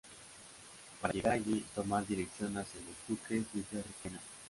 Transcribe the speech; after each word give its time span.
Para 0.99 1.13
llegar 1.13 1.33
allí, 1.33 1.63
tomar 1.75 2.07
dirección 2.07 2.57
hacia 2.57 2.81
Los 2.81 2.97
Duques 3.07 3.45
desde 3.53 3.83
Requena. 3.83 4.19